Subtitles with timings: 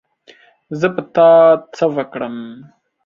[0.79, 1.29] زه په تا
[1.75, 2.35] څه وکړم